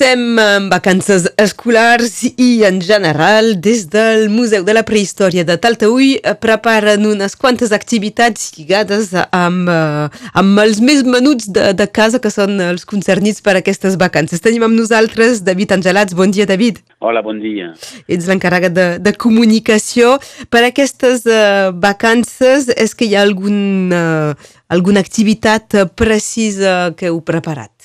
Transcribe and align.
Comencem 0.00 0.38
amb 0.40 0.70
vacances 0.72 1.26
escolars 1.36 2.22
i, 2.24 2.62
en 2.64 2.78
general, 2.80 3.50
des 3.60 3.82
del 3.92 4.30
Museu 4.32 4.62
de 4.64 4.72
la 4.72 4.80
Prehistòria 4.88 5.42
de 5.44 5.58
Taltaüll 5.60 6.22
preparen 6.40 7.04
unes 7.04 7.34
quantes 7.36 7.68
activitats 7.76 8.46
lligades 8.56 9.10
amb, 9.12 9.68
eh, 9.68 10.22
amb 10.40 10.62
els 10.62 10.80
més 10.80 11.02
menuts 11.04 11.50
de, 11.52 11.74
de 11.76 11.86
casa, 11.92 12.16
que 12.16 12.32
són 12.32 12.56
els 12.64 12.88
concernits 12.88 13.44
per 13.44 13.58
aquestes 13.58 13.98
vacances. 14.00 14.40
Tenim 14.40 14.64
amb 14.64 14.78
nosaltres 14.78 15.42
David 15.44 15.76
Angelats. 15.76 16.16
Bon 16.16 16.32
dia, 16.32 16.48
David. 16.48 16.80
Hola, 17.04 17.20
bon 17.20 17.36
dia. 17.44 17.74
Ets 18.08 18.30
l'encarregat 18.30 18.72
de, 18.72 18.86
de 19.04 19.12
comunicació. 19.12 20.14
Per 20.48 20.64
aquestes 20.64 21.28
uh, 21.28 21.76
vacances, 21.76 22.72
és 22.72 22.96
que 22.96 23.04
hi 23.04 23.18
ha 23.18 23.28
algun, 23.28 23.92
uh, 23.92 24.32
alguna 24.72 25.04
activitat 25.04 25.76
precisa 25.92 26.94
que 26.96 27.12
heu 27.12 27.20
preparat? 27.20 27.79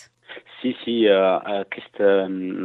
Sí, 0.66 0.76
sí, 0.84 0.94
uh, 1.06 1.38
aquesta 1.62 2.08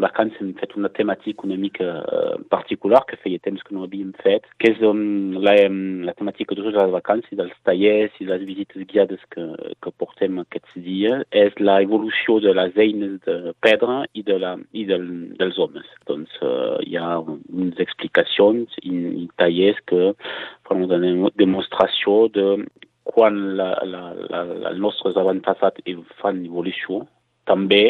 vacança 0.01 0.39
hem 0.41 0.55
fet 0.57 0.71
una 0.79 0.89
temàtica 0.89 1.45
una 1.45 1.59
mica 1.61 1.85
uh, 2.01 2.39
particular 2.49 3.03
que 3.05 3.19
feia 3.21 3.43
temps 3.45 3.61
que 3.61 3.75
no 3.77 3.83
havíem 3.85 4.15
fet, 4.23 4.47
que 4.57 4.71
és 4.73 4.81
um, 4.89 5.35
la, 5.45 5.53
um, 5.67 6.01
la 6.09 6.15
temàtica 6.17 6.57
de 6.57 6.63
totes 6.63 6.79
les 6.79 6.95
vacances, 6.95 7.37
dels 7.37 7.53
tallers 7.69 8.17
i 8.17 8.31
les 8.31 8.47
visites 8.49 8.89
guiades 8.89 9.21
que, 9.37 9.45
que 9.85 9.93
portem 10.01 10.41
aquests 10.41 10.81
dies, 10.81 11.27
és 11.43 11.61
la 11.61 11.77
evolució 11.85 12.39
de 12.41 12.57
les 12.57 12.81
eines 12.87 13.21
de 13.29 13.53
pedra 13.61 14.01
i, 14.17 14.25
de 14.25 14.39
la, 14.47 14.55
i 14.73 14.87
del, 14.89 15.07
dels 15.37 15.61
homes. 15.61 15.93
Doncs 16.09 16.41
uh, 16.41 16.81
hi 16.81 16.97
ha 16.97 17.19
unes 17.21 17.85
explicacions 17.85 18.81
i, 18.81 18.97
i 19.27 19.29
tallers 19.37 19.85
que 19.93 20.15
fan 20.65 20.89
una 20.89 21.29
demostració 21.37 22.31
de 22.33 22.49
quan 23.13 23.59
la, 23.61 23.75
la, 23.85 24.05
la, 24.17 24.45
la, 24.49 24.69
els 24.73 24.81
nostres 24.89 25.21
avantpassats 25.21 25.85
fan 26.25 26.47
evolució 26.49 27.05
també 27.51 27.83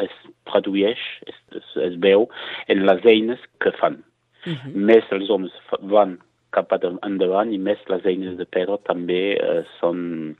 es 0.00 0.14
tradueix, 0.48 1.00
es, 1.28 1.40
es, 1.60 1.72
es 1.88 1.98
veu 2.00 2.28
en 2.72 2.84
les 2.88 3.04
eines 3.14 3.42
que 3.60 3.72
fan. 3.80 4.00
Uh 4.44 4.52
-huh. 4.52 4.72
Més 4.90 5.04
els 5.12 5.30
homes 5.30 5.52
van 5.96 6.18
cap 6.54 6.72
endavant 7.02 7.52
i 7.52 7.58
més 7.58 7.78
les 7.90 8.04
eines 8.06 8.36
de 8.38 8.46
pedra 8.46 8.78
també 8.88 9.36
uh, 9.36 9.62
són 9.80 10.36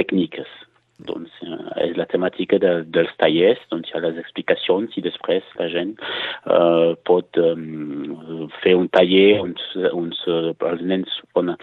tècniques. 0.00 0.48
Doncs 1.08 1.32
uh, 1.46 1.70
és 1.82 1.96
la 1.98 2.06
temàtica 2.10 2.58
de, 2.62 2.72
dels 2.94 3.12
tallers, 3.20 3.60
doncs 3.72 3.90
hi 3.90 3.96
ha 3.96 4.02
les 4.04 4.18
explicacions 4.20 4.94
i 4.98 5.04
després 5.04 5.46
la 5.58 5.68
gent 5.72 5.94
uh, 5.98 6.92
pot 7.08 7.40
um, 7.42 8.48
fer 8.62 8.74
un 8.78 8.88
taller 8.94 9.40
on, 9.42 9.54
on 9.90 10.12
els 10.12 10.84
nens 10.86 11.18
poden 11.34 11.54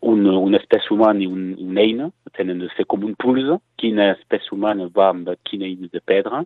un, 0.00 0.24
una 0.26 0.60
espècie 0.60 0.94
humana 0.94 1.24
i 1.24 1.28
un, 1.30 1.52
una 1.60 1.84
eina, 1.84 2.10
tenen 2.36 2.62
de 2.62 2.70
fer 2.76 2.86
com 2.88 3.04
un 3.04 3.16
pulse, 3.18 3.58
quina 3.80 4.12
espècie 4.14 4.56
va 4.96 5.10
amb 5.10 5.28
quina 5.48 5.68
eina 5.68 5.90
de 5.92 6.00
pedra 6.00 6.44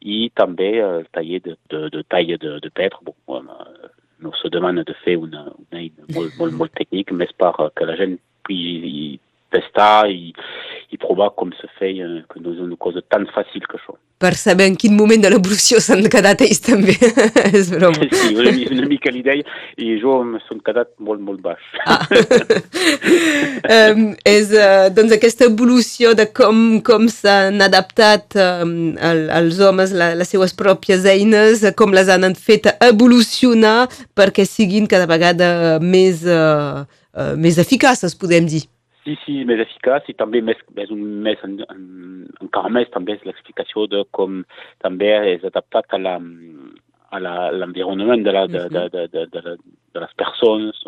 i 0.00 0.28
també 0.34 0.74
el 0.82 1.06
taller 1.12 1.40
de, 1.46 1.56
de, 1.70 1.88
de 1.94 2.02
talla 2.08 2.36
de, 2.36 2.58
de. 2.60 2.90
Bon, 3.26 3.48
no 4.22 4.32
se 4.38 4.48
demana 4.50 4.84
de 4.84 4.94
fer 5.04 5.16
una, 5.16 5.44
una 5.50 5.80
eina 5.80 6.06
molt, 6.14 6.36
molt, 6.38 6.54
molt 6.54 6.74
tècnica, 6.78 7.14
més 7.14 7.32
per 7.36 7.52
que 7.76 7.86
la 7.88 7.96
gent 7.98 8.18
pugui 8.46 9.18
testar 9.52 10.08
i, 10.08 10.32
i 10.92 10.98
provar 11.00 11.30
com 11.40 11.50
se 11.56 11.68
feia, 11.78 12.04
que 12.28 12.40
no 12.40 12.52
és 12.52 12.60
una 12.60 12.76
cosa 12.76 13.00
tan 13.08 13.24
fàcil 13.32 13.64
que 13.64 13.78
això. 13.78 13.94
Per 14.20 14.34
saber 14.38 14.68
en 14.68 14.74
quin 14.78 14.92
moment 14.94 15.22
de 15.24 15.30
l'evolució 15.32 15.80
s'han 15.84 16.04
quedat 16.12 16.44
ells 16.44 16.60
també, 16.62 16.96
és 17.58 17.70
broma. 17.72 18.08
Sí, 18.22 18.34
una, 18.36 18.52
una 18.74 18.86
mica 18.90 19.10
l'idea, 19.10 19.40
i 19.80 19.94
jo 20.02 20.18
m'he 20.28 20.40
quedat 20.66 20.90
molt, 21.02 21.22
molt 21.24 21.40
baix. 21.42 21.62
Ah. 21.88 22.04
um, 23.76 24.04
és, 24.28 24.52
uh, 24.52 24.90
doncs, 24.94 25.16
aquesta 25.16 25.48
evolució 25.48 26.12
de 26.18 26.28
com, 26.36 26.60
com 26.84 27.08
s'han 27.10 27.64
adaptat 27.64 28.36
um, 28.36 28.92
el, 29.00 29.24
els 29.40 29.62
homes 29.64 29.96
la, 29.96 30.12
les 30.18 30.30
seues 30.30 30.52
pròpies 30.58 31.08
eines, 31.08 31.64
com 31.78 31.96
les 31.96 32.12
han 32.12 32.28
fet 32.36 32.68
evolucionar 32.84 33.88
perquè 34.18 34.44
siguin 34.46 34.86
cada 34.90 35.08
vegada 35.10 35.80
més, 35.80 36.22
uh, 36.28 36.84
uh, 36.84 37.32
més 37.40 37.58
eficaces, 37.64 38.14
podem 38.18 38.46
dir. 38.52 38.66
Sí, 39.02 39.40
més 39.48 39.58
eficaç 39.64 40.06
i 40.12 40.14
també 40.14 40.40
més, 40.46 40.60
més, 40.76 40.90
més 40.94 41.40
en, 41.42 41.56
en, 41.74 41.82
encara 42.44 42.70
més 42.70 42.90
també 42.94 43.16
és 43.16 43.24
l'explicació 43.26 43.88
de 43.90 44.04
com 44.14 44.44
també 44.84 45.10
és 45.32 45.46
adaptat 45.48 45.96
a 45.96 45.98
la, 45.98 46.14
a 47.10 47.20
l'environnement 47.20 48.22
de, 48.22 48.34
la, 48.36 48.46
de, 48.46 48.62
de, 48.70 48.84
de, 48.94 49.06
de, 49.10 49.24
de, 49.34 49.42
de, 49.42 49.56
de 49.92 50.04
les 50.04 50.14
persones. 50.22 50.84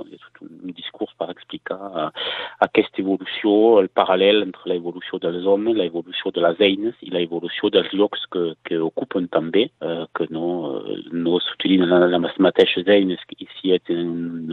Aquesta 3.15 3.45
evolució, 3.45 3.81
el 3.81 3.89
paral·lel 3.95 4.43
entre 4.45 4.71
l'evolució 4.71 5.19
dels 5.19 5.45
homes, 5.47 5.77
l'evolució 5.77 6.31
de 6.33 6.41
les 6.43 6.61
eines 6.61 6.95
i 7.03 7.11
l'evolució 7.11 7.71
dels 7.71 7.93
llocs 7.93 8.21
que, 8.31 8.55
que 8.65 8.79
ocupen 8.79 9.29
també, 9.29 9.71
uh, 9.83 10.07
que 10.15 10.27
no, 10.31 10.83
no 11.13 11.39
s'utilitzen 11.41 12.11
les 12.11 12.39
mateixes 12.39 12.87
eines 12.87 13.21
que 13.29 13.37
ici 13.39 13.75
és 13.75 13.83
un, 13.91 14.53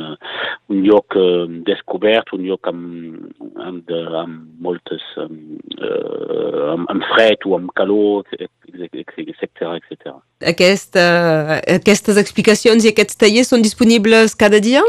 un 0.70 0.84
lloc 0.84 1.16
uh, 1.16 1.46
descobert, 1.66 2.34
un 2.34 2.46
lloc 2.46 2.68
amb, 2.68 3.30
amb, 3.58 3.86
de, 3.88 4.02
amb 4.18 4.62
moltes 4.62 5.02
um, 5.18 5.58
uh, 5.82 6.74
amb, 6.76 6.90
amb 6.90 7.06
fred 7.14 7.46
o 7.46 7.56
amb 7.58 7.72
calor, 7.76 8.26
etc 8.32 8.50
etc. 8.72 10.18
Aquesta, 10.48 11.04
aquestes 11.68 12.18
explicacions 12.18 12.86
i 12.86 12.92
aquests 12.92 13.18
tallers 13.20 13.52
són 13.52 13.62
disponibles 13.62 14.36
cada 14.36 14.62
dia? 14.64 14.84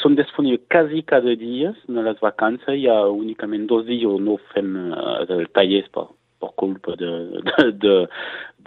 Són 0.00 0.16
disponibles 0.16 0.64
quasi 0.72 1.02
cada 1.04 1.34
dia 1.36 1.74
en 1.88 2.04
les 2.06 2.20
vacances. 2.24 2.72
Hi 2.72 2.86
ha 2.88 3.02
únicament 3.12 3.66
dos 3.68 3.84
dies 3.88 4.08
on 4.08 4.24
no 4.24 4.38
fem 4.54 4.70
tallers 5.56 5.90
per, 5.92 6.06
per 6.40 6.52
culpa 6.56 6.96
de, 6.96 7.10
de, 7.84 7.96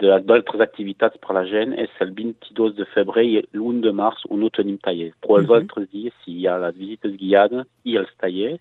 d'altres 0.00 0.62
activitats 0.64 1.18
per 1.22 1.34
la 1.36 1.44
gent 1.48 1.74
és 1.78 1.90
el 2.04 2.12
22 2.16 2.74
de 2.78 2.86
febrer 2.94 3.24
i 3.26 3.42
l'1 3.42 3.80
de 3.84 3.92
març 3.96 4.24
on 4.30 4.38
no 4.44 4.50
tenim 4.56 4.78
tallers. 4.84 5.14
Però 5.22 5.38
els 5.38 5.48
uh 5.48 5.54
-huh. 5.54 5.60
altres 5.60 5.86
dies 5.92 6.14
sí, 6.24 6.32
hi 6.40 6.46
ha 6.46 6.58
les 6.58 6.76
visites 6.76 7.12
guiades 7.22 7.66
i 7.84 7.96
els 7.96 8.10
tallers. 8.20 8.60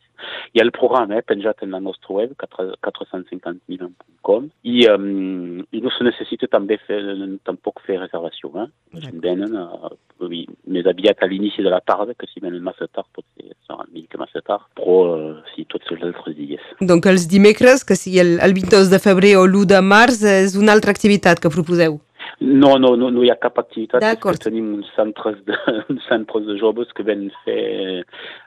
Hi 0.53 0.59
ha 0.59 0.65
el 0.65 0.71
programa 0.71 1.17
eh, 1.17 1.21
penjat 1.21 1.63
en 1.63 1.71
la 1.71 1.79
nostra 1.79 2.15
web, 2.15 2.31
450.000.com, 2.37 4.49
i, 4.63 4.87
um, 4.89 5.59
i 5.71 5.81
no 5.81 5.89
se 5.89 6.03
necessita 6.03 6.47
també 6.47 6.77
fer, 6.77 7.01
tampoc 7.43 7.81
fer 7.85 7.99
reservació. 7.99 8.51
Eh? 8.63 8.67
Venen 9.13 9.55
uh, 9.55 9.89
més 10.27 10.89
aviat 10.89 11.23
a 11.23 11.29
l'inici 11.29 11.63
de 11.63 11.71
la 11.71 11.79
tarda, 11.81 12.17
que 12.17 12.27
si 12.27 12.43
venen 12.43 12.63
massa 12.65 12.87
tard 12.91 13.07
pot 13.15 13.25
mica 13.91 14.17
massa 14.17 14.41
tard, 14.41 14.65
però 14.77 14.97
uh, 15.13 15.31
sí, 15.53 15.65
tots 15.69 15.89
els 15.93 16.03
altres 16.09 16.35
dies. 16.37 16.65
Donc 16.81 17.07
els 17.09 17.27
dimecres, 17.31 17.85
que 17.85 17.97
sigui 17.97 18.21
el, 18.23 18.37
el 18.43 18.53
22 18.57 18.91
de 18.91 19.01
febrer 19.03 19.35
o 19.39 19.47
l'1 19.47 19.65
de 19.73 19.81
març, 19.85 20.21
és 20.23 20.55
una 20.59 20.75
altra 20.75 20.95
activitat 20.95 21.41
que 21.41 21.53
proposeu? 21.53 21.99
No, 22.39 22.77
no, 22.79 22.93
no, 22.95 23.09
no 23.11 23.23
hi 23.23 23.31
ha 23.33 23.35
cap 23.41 23.57
activitat. 23.59 23.99
D'acord. 24.03 24.39
Tenim 24.39 24.69
uns 24.77 24.87
centres 24.95 25.41
de, 25.47 25.57
uns 25.91 26.05
centres 26.07 26.45
de 26.47 26.55
joves 26.61 26.91
que 26.95 27.03
venen 27.03 27.33
fer 27.43 28.05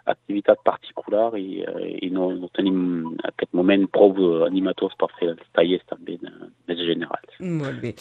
activitat 0.09 0.63
particular 0.65 1.31
i, 1.37 1.61
i 2.01 2.09
no, 2.15 2.31
no 2.39 2.49
tenim 2.57 2.79
en 3.13 3.27
aquest 3.29 3.53
moment 3.59 3.85
prou 3.93 4.47
animadors 4.49 4.97
per 5.01 5.11
fer 5.19 5.35
els 5.35 5.45
tallers 5.57 5.85
també 5.93 6.17
més 6.23 6.81
generals. 6.81 7.32
Molt 7.43 7.81
bé. 7.83 7.95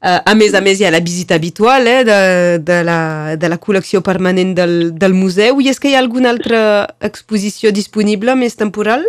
Uh, 0.00 0.20
a 0.24 0.32
més 0.38 0.54
a 0.56 0.62
més 0.64 0.80
hi 0.80 0.86
ha 0.88 0.92
la 0.94 1.02
visita 1.04 1.36
habitual 1.36 1.86
eh, 1.90 2.02
de, 2.08 2.20
de, 2.64 2.78
la, 2.86 3.00
de 3.36 3.50
la 3.52 3.58
col·lecció 3.60 4.00
permanent 4.04 4.54
del, 4.56 4.76
del 4.96 5.16
museu 5.16 5.60
i 5.60 5.68
és 5.68 5.80
que 5.82 5.92
hi 5.92 5.96
ha 5.96 6.00
alguna 6.00 6.32
altra 6.32 6.60
exposició 7.04 7.74
disponible 7.76 8.36
més 8.40 8.56
temporal? 8.56 9.04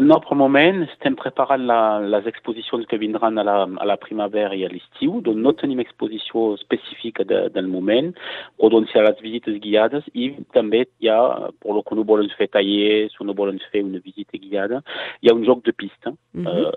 No, 0.00 0.16
per 0.24 0.36
moment 0.38 0.84
estem 0.86 1.16
preparant 1.18 1.66
la, 1.68 1.98
les 2.00 2.24
exposicions 2.30 2.86
que 2.88 2.98
vindran 3.00 3.36
a 3.40 3.44
la, 3.44 3.56
a 3.66 3.86
la 3.88 3.96
primavera 4.00 4.56
i 4.56 4.62
a 4.64 4.70
l'estiu, 4.72 5.18
doncs 5.26 5.42
no 5.44 5.52
tenim 5.58 5.82
exposició 5.82 6.54
específica 6.56 7.26
de, 7.28 7.42
del 7.52 7.68
moment, 7.68 8.12
però 8.56 8.70
doncs 8.72 8.94
hi 8.94 9.00
ha 9.00 9.04
les 9.08 9.20
visites 9.20 9.58
guiades 9.60 10.06
i 10.14 10.30
també 10.56 10.86
hi 11.02 11.10
ha, 11.12 11.18
per 11.60 11.76
lo 11.76 11.84
que 11.84 11.98
no 11.98 12.06
volen 12.08 12.30
fer 12.38 12.48
tallers 12.54 13.18
o 13.20 13.28
no 13.28 13.36
volen 13.36 13.60
fer 13.72 13.84
una 13.84 14.00
visita 14.00 14.40
guiada, 14.40 14.80
hi 15.20 15.28
ha 15.28 15.36
un 15.36 15.44
joc 15.44 15.66
de 15.68 15.76
pista, 15.76 16.14
uh 16.14 16.40
-huh. 16.40 16.70
eh, 16.70 16.72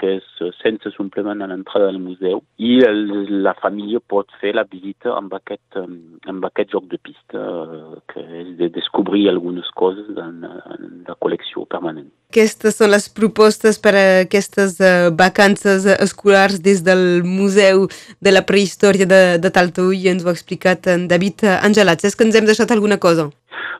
que 0.00 0.16
és 0.18 0.26
sense 0.60 0.90
suplement 0.94 1.42
a 1.42 1.48
l'entrada 1.50 1.90
del 1.90 2.00
museu 2.02 2.42
i 2.58 2.78
el, 2.86 3.00
la 3.44 3.54
família 3.60 4.00
pot 4.00 4.30
fer 4.40 4.54
la 4.56 4.66
visita 4.68 5.14
amb 5.16 5.32
aquest, 5.38 5.78
amb 5.78 6.46
aquest 6.48 6.74
joc 6.74 6.88
de 6.92 7.00
pista, 7.02 7.40
eh, 7.40 8.00
que 8.12 8.24
és 8.42 8.52
de 8.60 8.70
descobrir 8.74 9.26
algunes 9.30 9.68
coses 9.78 10.12
en, 10.16 10.44
en 10.44 10.86
la 11.08 11.16
col·lecció 11.20 11.66
permanent. 11.70 12.08
Aquestes 12.30 12.76
són 12.76 12.90
les 12.92 13.06
propostes 13.08 13.78
per 13.80 13.94
a 13.96 14.04
aquestes 14.24 14.76
vacances 15.16 15.86
escolars 15.94 16.58
des 16.60 16.82
del 16.84 17.22
Museu 17.24 17.86
de 18.20 18.32
la 18.34 18.42
Prehistòria 18.48 19.06
de, 19.08 19.22
de 19.40 19.52
Talteull. 19.54 20.08
Ens 20.10 20.24
ho 20.24 20.32
ha 20.32 20.36
explicat 20.36 20.90
en 20.92 21.06
David 21.08 21.46
Angelats. 21.56 22.04
És 22.04 22.18
que 22.18 22.26
ens 22.26 22.36
hem 22.36 22.48
deixat 22.48 22.74
alguna 22.74 22.98
cosa? 23.00 23.30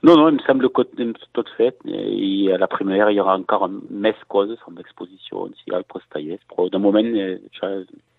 No, 0.02 0.14
no, 0.14 0.28
em 0.30 0.38
sembla 0.46 0.70
que 0.74 0.84
hem 1.02 1.12
tot 1.36 1.48
fet 1.56 1.78
i 1.86 2.48
a 2.52 2.58
la 2.60 2.68
primera 2.70 3.10
hi 3.12 3.20
haurà 3.20 3.36
encara 3.40 3.68
més 3.70 4.18
coses 4.32 4.60
amb 4.68 4.82
exposicions 4.82 5.56
i 5.66 5.74
altres 5.76 6.04
tallers, 6.12 6.42
però 6.52 6.68
de 6.72 6.80
moment 6.82 7.08
eh, 7.16 7.36
ja 7.58 7.72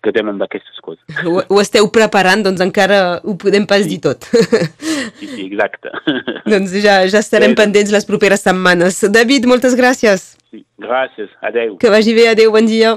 quedem 0.04 0.30
amb 0.32 0.42
aquestes 0.46 0.78
coses. 0.84 1.02
Ho, 1.26 1.40
ho 1.42 1.60
esteu 1.62 1.88
preparant, 1.94 2.44
doncs 2.46 2.62
encara 2.64 3.18
ho 3.22 3.36
podem 3.40 3.66
pas 3.68 3.84
sí. 3.84 3.94
dir 3.94 4.00
tot. 4.08 4.28
Sí, 5.18 5.26
sí, 5.26 5.46
exacte. 5.48 5.90
doncs 6.52 6.74
ja, 6.78 7.00
ja 7.10 7.22
estarem 7.22 7.54
sí. 7.54 7.60
pendents 7.62 7.94
les 7.94 8.06
properes 8.06 8.44
setmanes. 8.46 9.00
David, 9.14 9.48
moltes 9.50 9.74
gràcies. 9.78 10.34
Sí, 10.48 10.62
gràcies, 10.80 11.32
adeu. 11.44 11.74
Que 11.82 11.90
vagi 11.92 12.14
bé, 12.16 12.28
adeu, 12.30 12.52
bon 12.54 12.68
dia. 12.68 12.94